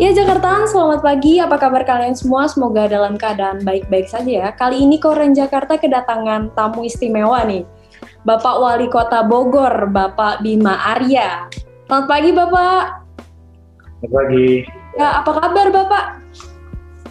Ya 0.00 0.16
Jakartaan, 0.16 0.64
selamat 0.64 1.04
pagi. 1.04 1.44
Apa 1.44 1.60
kabar 1.60 1.84
kalian 1.84 2.16
semua? 2.16 2.48
Semoga 2.48 2.88
dalam 2.88 3.20
keadaan 3.20 3.60
baik-baik 3.60 4.08
saja 4.08 4.48
ya. 4.48 4.48
Kali 4.56 4.80
ini 4.80 4.96
Koren 4.96 5.36
Jakarta 5.36 5.76
kedatangan 5.76 6.56
tamu 6.56 6.88
istimewa 6.88 7.44
nih. 7.44 7.68
Bapak 8.24 8.64
Wali 8.64 8.88
Kota 8.88 9.20
Bogor, 9.20 9.92
Bapak 9.92 10.40
Bima 10.40 10.96
Arya. 10.96 11.52
Selamat 11.84 12.06
pagi 12.08 12.32
Bapak. 12.32 12.84
Selamat 14.00 14.12
pagi. 14.16 14.48
Ya, 14.96 15.20
apa 15.20 15.32
kabar 15.36 15.66
Bapak? 15.68 16.04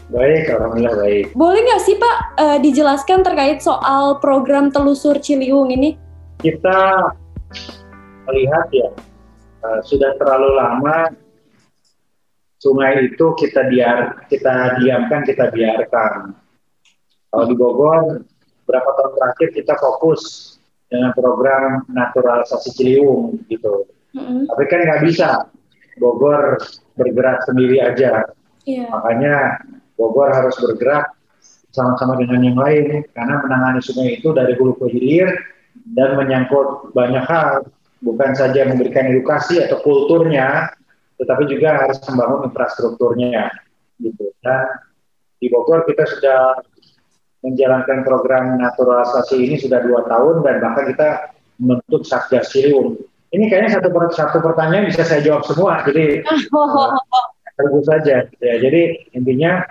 Baik, 0.10 0.50
Alhamdulillah 0.50 0.98
baik. 0.98 1.26
Boleh 1.38 1.62
nggak 1.62 1.82
sih 1.86 1.94
Pak 1.94 2.18
uh, 2.42 2.58
dijelaskan 2.58 3.22
terkait 3.22 3.62
soal 3.62 4.18
program 4.18 4.74
telusur 4.74 5.22
Ciliwung 5.22 5.70
ini? 5.70 5.94
Kita 6.42 7.06
melihat 8.26 8.66
ya, 8.74 8.90
uh, 9.62 9.78
sudah 9.86 10.18
terlalu 10.18 10.58
lama 10.58 11.29
sungai 12.60 13.08
itu 13.08 13.26
kita 13.40 13.72
biar 13.72 14.28
kita 14.28 14.84
diamkan 14.84 15.24
kita 15.24 15.50
biarkan. 15.50 16.36
Kalau 17.32 17.46
di 17.48 17.56
Bogor 17.56 18.24
berapa 18.68 18.90
tahun 19.00 19.12
terakhir 19.18 19.50
kita 19.56 19.74
fokus 19.80 20.56
dengan 20.92 21.16
program 21.16 21.88
naturalisasi 21.90 22.76
Ciliwung 22.76 23.40
gitu. 23.48 23.88
Mm-hmm. 24.14 24.52
Tapi 24.52 24.64
kan 24.68 24.80
nggak 24.86 25.04
bisa 25.08 25.30
Bogor 25.98 26.60
bergerak 27.00 27.48
sendiri 27.48 27.80
aja. 27.80 28.28
Yeah. 28.68 28.92
Makanya 28.92 29.64
Bogor 29.96 30.30
harus 30.36 30.56
bergerak 30.60 31.16
sama-sama 31.70 32.18
dengan 32.18 32.42
yang 32.44 32.58
lain 32.58 33.06
karena 33.14 33.36
menangani 33.46 33.82
sungai 33.86 34.18
itu 34.18 34.34
dari 34.34 34.58
hulu 34.58 34.74
ke 34.82 34.90
hilir 34.90 35.30
dan 35.94 36.18
menyangkut 36.18 36.92
banyak 36.98 37.22
hal 37.30 37.70
bukan 38.02 38.32
saja 38.34 38.66
memberikan 38.66 39.06
edukasi 39.06 39.62
atau 39.62 39.78
kulturnya 39.86 40.74
tetapi 41.20 41.44
juga 41.52 41.86
harus 41.86 42.00
membangun 42.08 42.48
infrastrukturnya 42.48 43.52
gitu. 44.00 44.32
Dan 44.40 44.64
di 45.44 45.52
Bogor 45.52 45.84
kita 45.84 46.08
sudah 46.08 46.64
menjalankan 47.44 48.04
program 48.04 48.60
naturalisasi 48.60 49.36
ini 49.40 49.56
sudah 49.60 49.84
dua 49.84 50.08
tahun 50.08 50.44
dan 50.44 50.56
bahkan 50.64 50.86
kita 50.92 51.10
membentuk 51.60 52.08
Satgas 52.08 52.52
Ciliwung. 52.52 53.00
Ini 53.30 53.46
kayaknya 53.52 53.78
satu 53.78 53.92
satu 54.10 54.38
pertanyaan 54.42 54.90
bisa 54.90 55.06
saya 55.06 55.22
jawab 55.22 55.46
semua, 55.46 55.86
jadi 55.86 56.26
uh, 56.56 56.98
terus 57.60 57.86
saja. 57.86 58.26
Ya, 58.42 58.56
jadi 58.58 59.06
intinya 59.14 59.68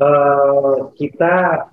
uh, 0.00 0.90
kita 0.96 1.66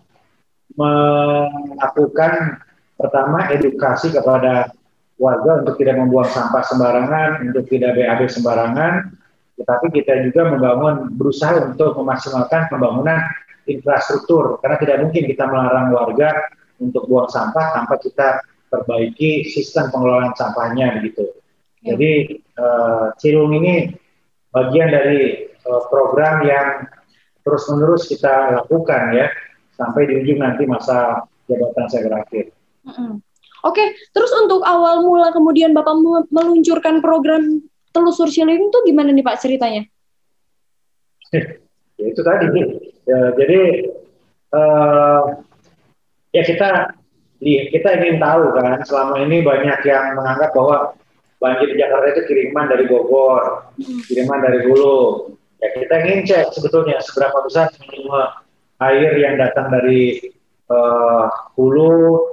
melakukan 0.75 2.61
pertama 2.99 3.49
edukasi 3.55 4.11
kepada 4.11 4.75
warga 5.19 5.61
untuk 5.61 5.75
tidak 5.75 5.99
membuang 5.99 6.31
sampah 6.31 6.63
sembarangan, 6.63 7.29
untuk 7.51 7.67
tidak 7.67 7.99
BAB 7.99 8.31
sembarangan, 8.31 9.11
tetapi 9.59 9.91
kita 9.91 10.23
juga 10.31 10.55
membangun 10.55 11.11
berusaha 11.19 11.59
untuk 11.67 11.99
memaksimalkan 11.99 12.71
pembangunan 12.71 13.19
infrastruktur 13.67 14.57
karena 14.63 14.79
tidak 14.79 14.97
mungkin 15.03 15.23
kita 15.27 15.43
melarang 15.45 15.91
warga 15.91 16.31
untuk 16.79 17.05
buang 17.11 17.27
sampah 17.27 17.75
tanpa 17.75 17.99
kita 17.99 18.39
perbaiki 18.71 19.43
sistem 19.51 19.91
pengelolaan 19.91 20.31
sampahnya 20.39 20.97
begitu. 20.97 21.27
Ya. 21.83 21.93
Jadi 21.93 22.39
uh, 22.55 23.11
Cilung 23.19 23.51
ini 23.59 23.91
bagian 24.55 24.89
dari 24.89 25.51
uh, 25.67 25.83
program 25.91 26.47
yang 26.47 26.87
terus-menerus 27.43 28.07
kita 28.07 28.55
lakukan 28.63 29.11
ya 29.11 29.27
sampai 29.75 30.07
di 30.07 30.23
ujung 30.23 30.39
nanti 30.39 30.63
masa 30.63 31.27
jabatan 31.51 31.85
saya 31.91 32.01
berakhir. 32.07 32.55
Mm 32.87 32.91
-hmm. 32.95 33.11
Oke, 33.67 33.83
terus 34.15 34.31
untuk 34.39 34.63
awal 34.63 35.03
mula 35.03 35.35
kemudian 35.35 35.75
Bapak 35.75 35.99
meluncurkan 36.31 37.03
program 37.03 37.59
telusur 37.91 38.31
Ciliwung 38.31 38.71
itu 38.71 38.79
gimana 38.87 39.11
nih 39.11 39.25
Pak 39.25 39.37
ceritanya? 39.43 39.83
ya 41.99 42.05
itu 42.07 42.21
tadi, 42.23 42.47
ya, 43.03 43.19
jadi 43.35 43.61
uh, 44.55 45.21
ya 46.31 46.43
kita 46.47 46.69
kita 47.43 47.89
ingin 48.03 48.19
tahu 48.19 48.51
kan 48.55 48.83
selama 48.83 49.23
ini 49.23 49.43
banyak 49.43 49.79
yang 49.87 50.15
menganggap 50.15 50.51
bahwa 50.51 50.95
banjir 51.39 51.71
di 51.71 51.79
Jakarta 51.79 52.07
itu 52.11 52.21
kiriman 52.27 52.67
dari 52.67 52.83
Bogor, 52.87 53.71
hmm. 53.79 54.03
kiriman 54.11 54.39
dari 54.43 54.59
Hulu. 54.67 55.31
Ya 55.59 55.71
kita 55.75 55.95
ingin 56.07 56.19
cek 56.27 56.55
sebetulnya 56.55 56.99
seberapa 57.03 57.43
besar 57.43 57.71
semua 57.75 58.43
air 58.79 59.15
yang 59.19 59.39
datang 59.39 59.71
dari 59.71 60.19
uh, 60.71 61.27
Hulu 61.55 62.28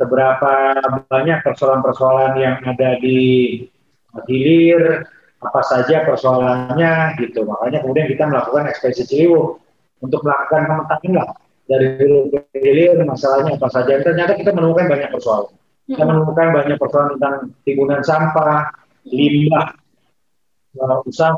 seberapa 0.00 0.80
banyak 1.12 1.44
persoalan-persoalan 1.44 2.32
yang 2.40 2.56
ada 2.64 2.96
di 3.04 3.20
hilir, 4.24 5.04
apa 5.44 5.60
saja 5.60 6.08
persoalannya 6.08 7.20
gitu. 7.20 7.44
Makanya 7.44 7.84
kemudian 7.84 8.08
kita 8.08 8.24
melakukan 8.24 8.64
ekspedisi 8.72 9.04
Ciliwung 9.04 9.60
untuk 10.00 10.24
melakukan 10.24 10.64
pemetaan 10.64 11.12
lah 11.12 11.28
dari 11.68 12.32
hilir 12.56 12.96
masalahnya 13.04 13.60
apa 13.60 13.68
saja. 13.68 14.00
Dan 14.00 14.16
ternyata 14.16 14.32
kita 14.40 14.56
menemukan 14.56 14.88
banyak 14.88 15.12
persoalan. 15.12 15.52
Kita 15.84 16.04
menemukan 16.08 16.46
banyak 16.56 16.76
persoalan 16.80 17.10
tentang 17.20 17.36
timbunan 17.68 18.00
sampah, 18.00 18.72
limbah 19.04 19.68
uh, 20.80 21.04
usaha, 21.04 21.36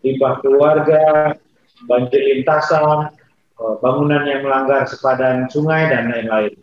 limbah 0.00 0.34
keluarga, 0.40 1.36
banjir 1.84 2.22
lintasan, 2.24 3.12
uh, 3.60 3.74
bangunan 3.84 4.24
yang 4.24 4.48
melanggar 4.48 4.88
sepadan 4.88 5.44
sungai 5.52 5.92
dan 5.92 6.08
lain-lain. 6.08 6.56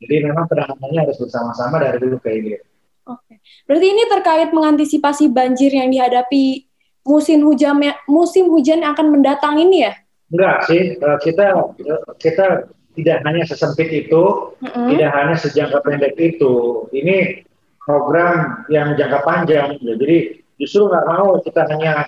Jadi 0.00 0.14
memang 0.24 0.48
penanganannya 0.48 1.00
harus 1.04 1.18
bersama-sama 1.20 1.76
dari 1.76 2.00
dulu 2.00 2.16
ke 2.24 2.28
hilir. 2.32 2.60
Oke. 3.04 3.40
Berarti 3.68 3.86
ini 3.86 4.02
terkait 4.08 4.50
mengantisipasi 4.50 5.28
banjir 5.28 5.72
yang 5.76 5.92
dihadapi 5.92 6.64
musim 7.04 7.44
hujan 7.44 7.76
musim 8.08 8.48
hujan 8.48 8.80
yang 8.84 8.96
akan 8.96 9.08
mendatang 9.12 9.60
ini 9.60 9.88
ya? 9.88 9.92
Enggak 10.30 10.56
sih, 10.70 10.94
eh, 10.94 11.18
kita 11.26 11.74
kita 12.22 12.70
tidak 12.94 13.18
hanya 13.26 13.42
sesempit 13.46 13.90
itu, 13.90 14.22
mm-hmm. 14.62 14.88
tidak 14.94 15.10
hanya 15.14 15.34
sejangka 15.36 15.78
pendek 15.82 16.14
itu. 16.16 16.86
Ini 16.94 17.46
program 17.82 18.64
yang 18.70 18.94
jangka 18.94 19.20
panjang. 19.26 19.74
Ya. 19.82 19.94
Jadi 19.98 20.44
justru 20.60 20.86
nggak 20.86 21.06
mau 21.10 21.40
kita 21.42 21.66
hanya 21.74 22.06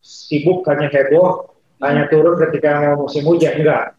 sibuk, 0.00 0.64
hanya 0.64 0.88
heboh, 0.88 1.52
hanya 1.84 2.08
turun 2.08 2.40
ketika 2.48 2.94
mau 2.94 3.04
musim 3.04 3.26
hujan. 3.28 3.60
Enggak. 3.60 3.97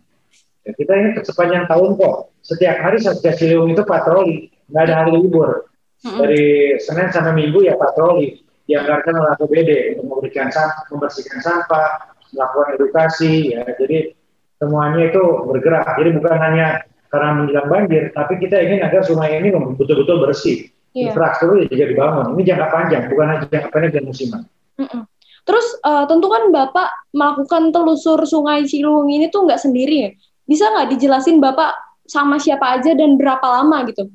Ya, 0.70 0.78
kita 0.78 0.94
ini 0.94 1.10
sepanjang 1.26 1.66
tahun 1.66 1.98
kok. 1.98 2.30
Setiap 2.46 2.78
hari 2.78 3.02
Satgas 3.02 3.42
Ciliwung 3.42 3.74
itu 3.74 3.82
patroli, 3.82 4.54
nggak 4.70 4.84
ada 4.86 4.96
hari 5.02 5.18
libur. 5.18 5.66
Dari 6.00 6.78
Senin 6.78 7.10
sampai 7.10 7.34
Minggu 7.34 7.66
ya 7.66 7.74
patroli. 7.74 8.38
Dianggarkan 8.70 9.18
oleh 9.18 9.30
APBD 9.34 9.70
untuk 9.98 10.06
memberikan 10.14 10.54
sampah, 10.54 10.86
membersihkan 10.94 11.42
sampah, 11.42 12.14
melakukan 12.38 12.78
edukasi. 12.78 13.58
Ya. 13.58 13.66
Jadi 13.66 14.14
semuanya 14.62 15.10
itu 15.10 15.24
bergerak. 15.50 15.90
Jadi 15.98 16.10
bukan 16.22 16.38
hanya 16.38 16.86
karena 17.10 17.30
menjelang 17.34 17.66
banjir, 17.66 18.14
tapi 18.14 18.38
kita 18.38 18.62
ingin 18.62 18.86
agar 18.86 19.02
sungai 19.02 19.42
ini 19.42 19.50
betul-betul 19.50 20.22
bersih. 20.22 20.70
Yeah. 20.94 21.10
Infrastruktur 21.10 21.66
juga 21.66 21.86
dibangun. 21.90 22.38
Ini 22.38 22.54
jangka 22.54 22.68
panjang, 22.70 23.04
bukan 23.10 23.26
hanya 23.26 23.42
jangka 23.50 23.70
pendek 23.74 23.92
dan 23.98 24.04
musiman. 24.06 24.42
Mm 24.78 24.86
-mm. 24.86 25.02
Terus 25.50 25.66
uh, 25.82 26.06
tentu 26.06 26.30
kan 26.30 26.54
Bapak 26.54 27.10
melakukan 27.10 27.74
telusur 27.74 28.22
sungai 28.30 28.70
Ciliwung 28.70 29.10
ini 29.10 29.34
tuh 29.34 29.50
nggak 29.50 29.58
sendiri 29.58 29.96
ya? 30.06 30.12
Bisa 30.50 30.66
nggak 30.74 30.98
dijelasin 30.98 31.38
Bapak 31.38 31.78
sama 32.10 32.42
siapa 32.42 32.82
aja 32.82 32.98
dan 32.98 33.22
berapa 33.22 33.46
lama 33.46 33.86
gitu? 33.86 34.10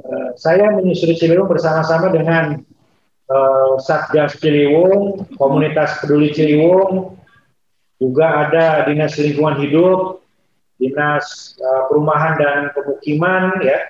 Uh, 0.00 0.32
saya 0.40 0.72
menyusuri 0.72 1.12
Ciliwung 1.20 1.44
bersama-sama 1.44 2.08
dengan 2.08 2.64
uh, 3.28 3.76
Satgas 3.84 4.40
Ciliwung, 4.40 5.28
Komunitas 5.36 6.00
Peduli 6.00 6.32
Ciliwung, 6.32 7.20
juga 8.00 8.48
ada 8.48 8.88
Dinas 8.88 9.20
Lingkungan 9.20 9.60
Hidup, 9.60 10.24
Dinas 10.80 11.58
uh, 11.60 11.92
Perumahan 11.92 12.40
dan 12.40 12.58
Pemukiman, 12.72 13.60
ya, 13.60 13.84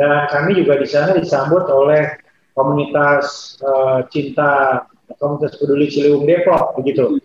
dan 0.00 0.24
kami 0.32 0.56
juga 0.56 0.80
di 0.80 0.88
sana 0.88 1.12
disambut 1.20 1.68
oleh 1.68 2.16
komunitas 2.56 3.58
uh, 3.60 4.08
cinta 4.08 4.82
komunitas 5.20 5.60
peduli 5.60 5.92
Ciliwung 5.92 6.24
Depok 6.24 6.80
begitu. 6.80 7.20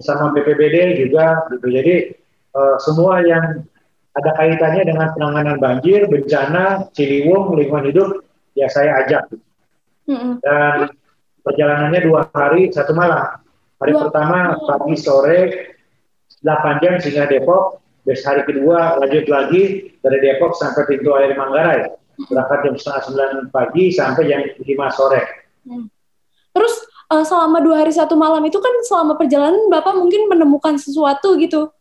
Bersama 0.00 0.32
BPBD 0.32 1.04
juga 1.06 1.44
gitu. 1.52 1.66
Jadi 1.68 2.23
uh, 2.54 2.76
semua 2.80 3.20
yang 3.26 3.66
ada 4.14 4.30
kaitannya 4.38 4.82
dengan 4.86 5.10
penanganan 5.12 5.58
banjir, 5.58 6.06
bencana, 6.06 6.86
Ciliwung, 6.94 7.58
lingkungan 7.58 7.90
hidup, 7.90 8.08
ya 8.54 8.70
saya 8.70 9.02
ajak. 9.04 9.26
Mm-hmm. 10.06 10.32
Dan 10.38 10.94
perjalanannya 11.42 12.00
dua 12.06 12.30
hari, 12.30 12.70
satu 12.70 12.94
malam. 12.94 13.42
Hari 13.82 13.92
dua. 13.92 14.00
pertama 14.06 14.54
pagi 14.70 14.94
sore 14.94 15.40
8 16.44 16.82
jam 16.84 16.94
sehingga 17.00 17.26
Depok. 17.26 17.82
Besok 18.04 18.36
hari 18.36 18.42
kedua 18.44 19.00
lanjut 19.00 19.24
lagi 19.32 19.96
dari 20.04 20.18
Depok 20.20 20.52
sampai 20.60 20.84
pintu 20.84 21.16
air 21.16 21.32
Manggarai. 21.32 21.88
Berangkat 22.28 22.58
jam 22.68 22.74
setengah 22.76 23.02
sembilan 23.08 23.30
pagi 23.48 23.88
sampai 23.90 24.22
jam 24.28 24.40
lima 24.60 24.92
sore. 24.92 25.24
Mm. 25.64 25.88
Terus 26.52 26.74
uh, 27.08 27.24
selama 27.24 27.64
dua 27.64 27.80
hari 27.80 27.96
satu 27.96 28.12
malam 28.14 28.44
itu 28.44 28.60
kan 28.60 28.70
selama 28.84 29.16
perjalanan 29.16 29.72
Bapak 29.72 29.96
mungkin 29.96 30.28
menemukan 30.28 30.76
sesuatu 30.76 31.34
gitu 31.40 31.72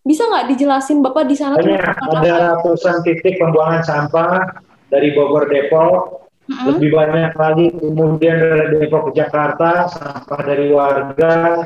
bisa 0.00 0.22
nggak 0.26 0.48
dijelasin 0.54 1.04
Bapak 1.04 1.28
di 1.28 1.36
sana? 1.36 1.60
Banyak, 1.60 1.80
ada 1.84 2.56
ratusan 2.56 3.04
titik 3.04 3.36
pembuangan 3.36 3.84
sampah 3.84 4.60
dari 4.90 5.14
Bogor 5.14 5.46
Depok 5.46 6.26
hmm. 6.50 6.66
lebih 6.74 6.90
banyak 6.92 7.32
lagi 7.38 7.66
kemudian 7.78 8.36
dari 8.36 8.76
Depok 8.82 9.10
ke 9.10 9.22
Jakarta 9.22 9.86
sampah 9.86 10.40
dari 10.42 10.66
warga 10.74 11.64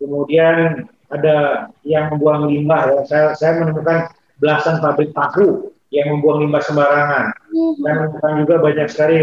kemudian 0.00 0.88
ada 1.12 1.68
yang 1.84 2.16
membuang 2.16 2.48
limbah 2.48 2.88
ya. 2.88 3.00
saya 3.04 3.26
saya 3.36 3.60
menemukan 3.60 4.08
belasan 4.40 4.80
pabrik 4.80 5.12
tahu 5.12 5.70
yang 5.92 6.08
membuang 6.08 6.48
limbah 6.48 6.64
sembarangan 6.64 7.36
hmm. 7.52 7.74
saya 7.84 7.94
menemukan 8.00 8.32
juga 8.40 8.54
banyak 8.64 8.88
sekali 8.88 9.16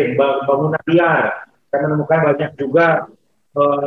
bangunan 0.46 0.84
liar 0.86 1.50
saya 1.74 1.80
menemukan 1.90 2.20
banyak 2.34 2.52
juga 2.62 3.10
uh, 3.58 3.84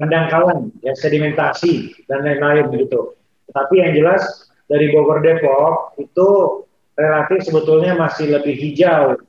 pendangkalan 0.00 0.72
ya 0.80 0.92
sedimentasi 0.96 2.06
dan 2.08 2.24
lain-lain 2.24 2.72
begitu 2.72 3.16
tapi 3.52 3.82
yang 3.84 3.92
jelas 3.92 4.48
dari 4.70 4.88
Bogor 4.94 5.20
Depok 5.20 5.98
itu 6.00 6.28
relatif 6.96 7.44
sebetulnya 7.44 7.96
masih 7.96 8.32
lebih 8.32 8.56
hijau 8.56 9.20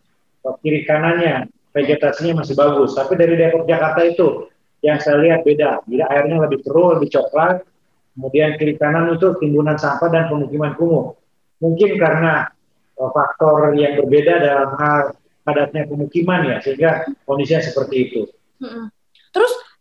kiri 0.60 0.84
kanannya 0.84 1.48
vegetasinya 1.74 2.46
masih 2.46 2.56
bagus. 2.56 2.94
Tapi 2.94 3.18
dari 3.18 3.36
Depok 3.36 3.66
Jakarta 3.66 4.06
itu 4.06 4.48
yang 4.86 5.02
saya 5.02 5.20
lihat 5.20 5.42
beda. 5.48 5.82
Jadi 5.90 6.04
airnya 6.06 6.44
lebih 6.44 6.62
keruh, 6.64 7.00
lebih 7.00 7.10
coklat. 7.12 7.66
Kemudian 8.14 8.62
kiri 8.62 8.78
kanan 8.78 9.10
itu 9.18 9.34
timbunan 9.42 9.74
sampah 9.74 10.06
dan 10.14 10.30
pemukiman 10.30 10.78
kumuh. 10.78 11.18
Mungkin 11.58 11.98
karena 11.98 12.46
uh, 13.02 13.10
faktor 13.10 13.74
yang 13.74 13.98
berbeda 13.98 14.38
dalam 14.38 14.70
hal 14.78 15.18
padatnya 15.42 15.90
pemukiman 15.90 16.46
ya, 16.46 16.62
sehingga 16.62 17.10
kondisinya 17.26 17.66
seperti 17.66 17.96
itu. 18.06 18.22
Terus 18.62 18.94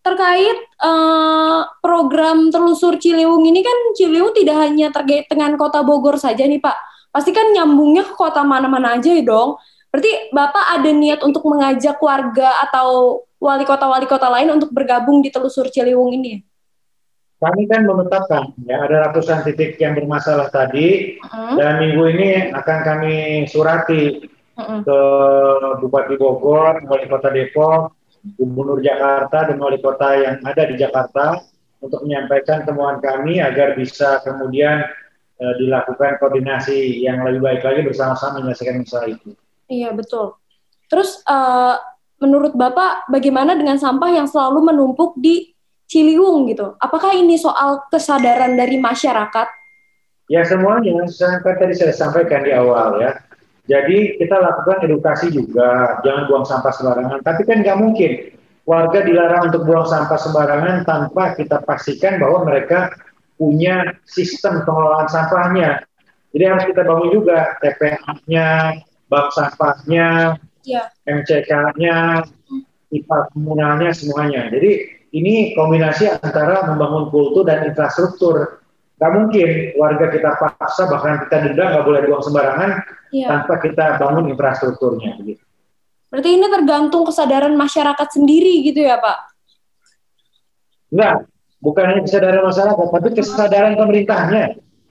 terkait 0.02 0.58
uh, 0.82 1.62
program 1.78 2.50
telusur 2.50 2.99
Ciliwung 2.99 3.46
ini 3.46 3.62
kan 3.62 3.78
Ciliwung 3.94 4.34
tidak 4.34 4.58
hanya 4.58 4.90
terkait 4.90 5.31
dengan 5.31 5.54
kota 5.54 5.87
Bogor 5.87 6.19
saja 6.19 6.43
nih 6.43 6.58
Pak. 6.58 6.75
Pasti 7.14 7.31
kan 7.31 7.54
nyambungnya 7.54 8.02
ke 8.02 8.14
kota 8.19 8.43
mana-mana 8.43 8.99
aja 8.99 9.14
ya 9.14 9.22
dong. 9.22 9.56
Berarti 9.94 10.34
Bapak 10.34 10.81
ada 10.81 10.90
niat 10.90 11.20
untuk 11.22 11.46
mengajak 11.46 12.00
warga 12.02 12.66
atau 12.66 13.22
wali 13.38 13.62
kota-wali 13.62 14.06
kota 14.10 14.26
lain 14.26 14.58
untuk 14.58 14.75
bergabung 14.75 15.22
di 15.22 15.31
telusur 15.31 15.70
Ciliwung 15.70 16.10
ini? 16.19 16.43
Kami 17.43 17.66
kan 17.66 17.82
menetapkan 17.82 18.54
ya 18.66 18.87
ada 18.87 19.10
ratusan 19.10 19.43
titik 19.43 19.75
yang 19.82 19.99
bermasalah 19.99 20.46
tadi 20.46 21.19
uh-huh. 21.19 21.58
dan 21.58 21.82
minggu 21.82 22.02
ini 22.14 22.28
akan 22.54 22.78
kami 22.87 23.14
surati 23.50 24.31
uh-huh. 24.54 24.81
ke 24.87 24.99
Bupati 25.82 26.14
Bogor, 26.14 26.87
Wali 26.87 27.06
Kota 27.10 27.34
Depok, 27.34 28.01
Gubernur 28.22 28.78
Jakarta 28.78 29.50
dan 29.50 29.58
Wali 29.58 29.82
Kota 29.82 30.14
yang 30.14 30.36
ada 30.46 30.62
di 30.66 30.78
Jakarta 30.78 31.42
untuk 31.82 32.06
menyampaikan 32.06 32.62
temuan 32.62 33.02
kami 33.02 33.42
agar 33.42 33.74
bisa 33.74 34.22
kemudian 34.22 34.86
uh, 35.42 35.54
dilakukan 35.58 36.22
koordinasi 36.22 37.02
yang 37.02 37.26
lebih 37.26 37.42
baik 37.42 37.62
lagi 37.66 37.80
bersama-sama 37.82 38.38
menyelesaikan 38.38 38.86
masalah 38.86 39.10
itu. 39.10 39.34
Iya 39.66 39.90
betul. 39.90 40.38
Terus 40.86 41.19
uh, 41.26 41.82
menurut 42.22 42.54
Bapak 42.54 43.10
bagaimana 43.10 43.58
dengan 43.58 43.74
sampah 43.74 44.14
yang 44.14 44.30
selalu 44.30 44.70
menumpuk 44.70 45.18
di 45.18 45.50
Ciliwung 45.90 46.46
gitu? 46.48 46.78
Apakah 46.78 47.12
ini 47.12 47.36
soal 47.36 47.84
kesadaran 47.90 48.54
dari 48.54 48.78
masyarakat? 48.78 49.48
Ya 50.30 50.40
semuanya, 50.46 51.04
sampai 51.10 51.58
tadi 51.60 51.75
saya 51.76 51.92
sampaikan 51.92 52.46
di 52.46 52.54
awal 52.54 53.02
ya. 53.02 53.12
Jadi 53.62 54.19
kita 54.19 54.43
lakukan 54.43 54.82
edukasi 54.82 55.31
juga, 55.31 56.03
jangan 56.03 56.26
buang 56.26 56.47
sampah 56.47 56.73
sembarangan. 56.75 57.19
Tapi 57.23 57.43
kan 57.47 57.62
nggak 57.62 57.79
mungkin 57.79 58.11
warga 58.67 59.06
dilarang 59.06 59.55
untuk 59.55 59.67
buang 59.67 59.87
sampah 59.87 60.19
sembarangan 60.19 60.82
tanpa 60.82 61.38
kita 61.38 61.62
pastikan 61.62 62.19
bahwa 62.19 62.43
mereka 62.47 62.91
punya 63.38 63.94
sistem 64.06 64.67
pengelolaan 64.67 65.06
sampahnya. 65.11 65.82
Jadi 66.32 66.44
harus 66.49 66.64
kita 66.70 66.82
bangun 66.88 67.11
juga 67.12 67.55
TPA-nya, 67.61 68.81
bak 69.12 69.26
sampahnya, 69.37 70.41
ya. 70.64 70.88
MCK-nya, 71.05 72.25
pipa 72.88 73.19
komunalnya 73.37 73.93
semuanya. 73.93 74.49
Jadi 74.49 75.03
ini 75.12 75.53
kombinasi 75.53 76.09
antara 76.09 76.73
membangun 76.73 77.12
kultur 77.12 77.44
dan 77.44 77.69
infrastruktur. 77.69 78.62
Gak 79.02 79.12
mungkin 79.19 79.49
warga 79.75 80.06
kita 80.14 80.31
paksa 80.38 80.87
bahkan 80.87 81.26
kita 81.26 81.43
denda 81.43 81.75
nggak 81.75 81.84
boleh 81.90 82.00
buang 82.06 82.22
sembarangan 82.22 82.70
ya. 83.10 83.26
tanpa 83.26 83.58
kita 83.58 83.99
bangun 83.99 84.31
infrastrukturnya. 84.31 85.19
Gitu. 85.26 85.43
Berarti 86.06 86.31
ini 86.38 86.46
tergantung 86.46 87.02
kesadaran 87.02 87.58
masyarakat 87.58 88.08
sendiri 88.14 88.62
gitu 88.62 88.78
ya 88.87 89.02
Pak? 89.02 89.19
Enggak, 90.94 91.26
bukan 91.58 91.84
hanya 91.88 92.02
kesadaran 92.06 92.46
masyarakat, 92.46 92.87
tapi 92.94 93.08
kesadaran 93.16 93.75
pemerintahnya. 93.75 94.44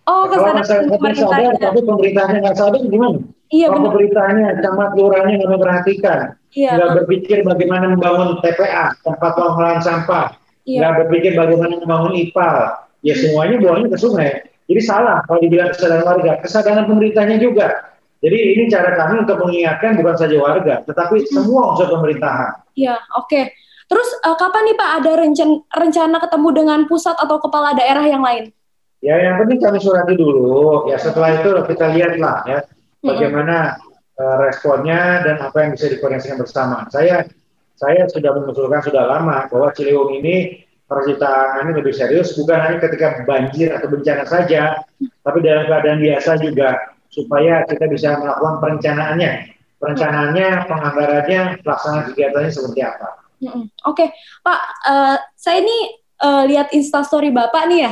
Oh, 0.04 0.28
kesadaran 0.28 0.92
pemerintahnya. 0.92 1.50
Sadar, 1.56 1.72
tapi 1.72 1.80
pemerintahnya 1.86 2.38
nggak 2.44 2.58
sadar 2.58 2.82
gimana? 2.84 3.20
Iya, 3.52 3.68
Kalau 3.68 3.92
beritanya, 3.92 4.48
camat 4.64 4.92
lurahnya 4.96 5.34
nggak 5.44 5.52
memperhatikan, 5.56 6.20
iya. 6.56 6.72
nggak 6.80 7.04
berpikir 7.04 7.44
bagaimana 7.44 7.92
membangun 7.92 8.40
TPA, 8.40 8.96
tempat 9.04 9.32
pengolahan 9.36 9.84
sampah, 9.84 10.36
iya. 10.64 10.80
nggak 10.80 10.94
berpikir 11.04 11.36
bagaimana 11.36 11.84
membangun 11.84 12.16
IPAL, 12.16 12.56
ya 13.02 13.14
semuanya 13.18 13.58
buangnya 13.62 13.90
ke 13.94 13.98
sungai. 14.00 14.32
Jadi 14.72 14.82
salah 14.82 15.20
kalau 15.28 15.40
dibilang 15.44 15.70
kesadaran 15.74 16.06
warga, 16.08 16.32
kesadaran 16.40 16.86
pemerintahnya 16.88 17.38
juga. 17.42 17.92
Jadi 18.22 18.38
ini 18.38 18.64
cara 18.70 18.94
kami 18.96 19.26
untuk 19.26 19.42
mengingatkan 19.42 19.98
bukan 19.98 20.16
saja 20.16 20.38
warga, 20.38 20.86
tetapi 20.86 21.26
hmm. 21.26 21.30
semua 21.34 21.74
unsur 21.74 21.90
pemerintahan. 21.90 22.62
Iya, 22.78 22.96
oke. 23.18 23.28
Okay. 23.28 23.44
Terus 23.92 24.08
uh, 24.24 24.38
kapan 24.40 24.72
nih 24.72 24.76
Pak 24.80 24.90
ada 25.04 25.12
rencana, 25.20 25.56
rencana 25.76 26.18
ketemu 26.24 26.50
dengan 26.56 26.80
pusat 26.88 27.18
atau 27.20 27.44
kepala 27.44 27.76
daerah 27.76 28.08
yang 28.08 28.24
lain? 28.24 28.48
Ya 29.04 29.20
yang 29.20 29.42
penting 29.44 29.60
kami 29.60 29.84
surati 29.84 30.16
dulu. 30.16 30.88
Ya 30.88 30.96
setelah 30.96 31.42
itu 31.42 31.52
kita 31.68 31.92
lihatlah 31.92 32.46
ya 32.48 32.64
bagaimana 33.04 33.82
uh, 34.16 34.36
responnya 34.48 35.26
dan 35.28 35.44
apa 35.44 35.58
yang 35.68 35.72
bisa 35.76 35.92
dikoordinasikan 35.92 36.40
bersama. 36.40 36.88
Saya 36.88 37.28
saya 37.76 38.08
sudah 38.08 38.32
mengusulkan 38.38 38.80
sudah 38.80 39.04
lama 39.10 39.50
bahwa 39.52 39.74
Ciliwung 39.76 40.16
ini 40.22 40.64
harus 40.92 41.06
ditangani 41.16 41.72
lebih 41.80 41.96
serius 41.96 42.36
bukan 42.36 42.60
hanya 42.60 42.78
ketika 42.84 43.24
banjir 43.24 43.72
atau 43.72 43.88
bencana 43.88 44.28
saja, 44.28 44.84
tapi 45.24 45.40
dalam 45.40 45.64
keadaan 45.72 46.04
biasa 46.04 46.36
juga 46.44 46.76
supaya 47.08 47.64
kita 47.64 47.88
bisa 47.88 48.20
melakukan 48.20 48.60
perencanaannya, 48.60 49.32
perencanaannya, 49.80 50.50
penganggarannya, 50.68 51.42
pelaksanaan 51.64 52.04
kegiatannya 52.12 52.52
seperti 52.52 52.80
apa. 52.84 53.08
Oke, 53.42 53.58
okay. 53.88 54.08
Pak, 54.44 54.60
uh, 54.86 55.18
saya 55.34 55.64
ini 55.64 55.78
uh, 56.22 56.44
lihat 56.46 56.76
instastory 56.76 57.32
Bapak 57.32 57.72
nih 57.72 57.90
ya. 57.90 57.92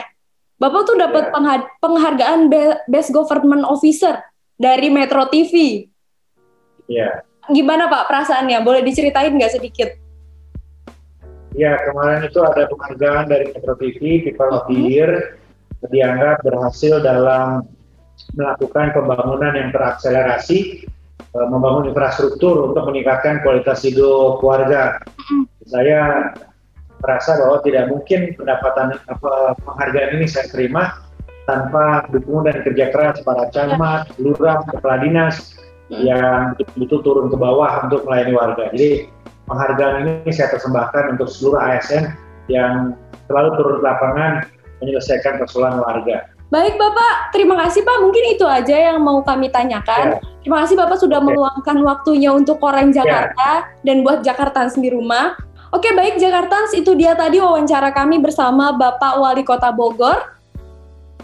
Bapak 0.59 0.91
tuh 0.91 0.99
dapat 0.99 1.31
ya. 1.31 1.63
penghargaan 1.79 2.51
Best 2.91 3.15
Government 3.15 3.63
Officer 3.63 4.19
dari 4.59 4.91
Metro 4.91 5.23
TV. 5.31 5.87
Iya. 6.91 7.23
Gimana 7.47 7.87
Pak 7.87 8.11
perasaannya? 8.11 8.59
Boleh 8.59 8.83
diceritain 8.83 9.31
nggak 9.31 9.55
sedikit? 9.55 10.08
Ya, 11.59 11.75
kemarin 11.91 12.23
itu 12.23 12.39
ada 12.39 12.71
penghargaan 12.71 13.27
dari 13.27 13.51
Metro 13.51 13.75
TV, 13.75 14.23
People 14.23 14.47
of 14.55 14.63
the. 14.71 14.79
Year, 14.79 15.35
dianggap 15.91 16.39
berhasil 16.47 17.03
dalam 17.03 17.67
melakukan 18.39 18.95
pembangunan 18.95 19.51
yang 19.51 19.75
terakselerasi, 19.75 20.87
eh, 21.19 21.47
membangun 21.51 21.91
infrastruktur 21.91 22.71
untuk 22.71 22.87
meningkatkan 22.87 23.43
kualitas 23.43 23.83
hidup 23.83 24.39
warga. 24.39 25.03
Saya 25.67 26.31
merasa 27.03 27.35
bahwa 27.35 27.59
tidak 27.67 27.91
mungkin 27.91 28.39
pendapatan 28.39 28.95
apa, 29.11 29.59
penghargaan 29.59 30.15
ini 30.15 30.31
saya 30.31 30.47
terima 30.47 30.95
tanpa 31.43 32.07
dukungan 32.07 32.55
dan 32.55 32.57
kerja 32.63 32.85
keras 32.95 33.19
para 33.27 33.51
camat, 33.51 34.07
lurah, 34.15 34.63
kepala 34.63 35.03
dinas 35.03 35.59
hmm. 35.91 36.07
yang 36.07 36.55
itu 36.55 36.95
turun 37.03 37.27
ke 37.27 37.35
bawah 37.35 37.83
untuk 37.83 38.07
melayani 38.07 38.31
warga. 38.31 38.71
Jadi 38.71 39.11
penghargaan 39.49 39.95
ini 40.05 40.31
saya 40.31 40.53
persembahkan 40.53 41.17
untuk 41.17 41.27
seluruh 41.27 41.57
ASN 41.57 42.13
yang 42.47 42.93
selalu 43.25 43.49
turun 43.57 43.75
ke 43.81 43.83
lapangan 43.83 44.31
menyelesaikan 44.79 45.41
persoalan 45.41 45.81
warga. 45.81 46.29
Baik 46.49 46.81
Bapak, 46.81 47.29
terima 47.29 47.53
kasih 47.61 47.85
Pak. 47.85 47.97
Mungkin 48.01 48.23
itu 48.33 48.41
aja 48.41 48.73
yang 48.73 48.97
mau 49.05 49.21
kami 49.21 49.53
tanyakan. 49.53 50.17
Ya. 50.17 50.21
Terima 50.41 50.65
kasih 50.65 50.75
Bapak 50.81 50.97
sudah 50.97 51.21
meluangkan 51.21 51.77
waktunya 51.85 52.33
untuk 52.33 52.57
Koren 52.57 52.89
ya. 52.89 53.05
Jakarta 53.05 53.69
ya. 53.69 53.85
dan 53.85 54.01
buat 54.01 54.25
Jakarta 54.25 54.65
di 54.73 54.89
rumah. 54.89 55.37
Oke 55.69 55.93
baik 55.93 56.17
Jakarta, 56.17 56.65
itu 56.73 56.97
dia 56.97 57.13
tadi 57.13 57.37
wawancara 57.37 57.93
kami 57.93 58.17
bersama 58.17 58.73
Bapak 58.73 59.21
Wali 59.21 59.45
Kota 59.45 59.69
Bogor, 59.69 60.17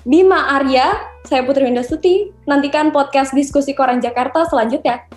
Bima 0.06 0.62
Arya, 0.62 0.94
saya 1.26 1.42
Putri 1.42 1.66
Windasuti. 1.66 2.30
Nantikan 2.46 2.94
podcast 2.94 3.34
diskusi 3.34 3.74
Koran 3.74 3.98
Jakarta 3.98 4.46
selanjutnya. 4.46 5.10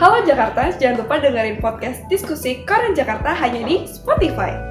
Halo 0.00 0.24
Jakarta, 0.24 0.72
jangan 0.80 1.04
lupa 1.04 1.20
dengerin 1.20 1.60
podcast 1.60 2.00
diskusi 2.08 2.64
Koran 2.64 2.96
Jakarta 2.96 3.36
hanya 3.36 3.60
di 3.68 3.84
Spotify. 3.84 4.69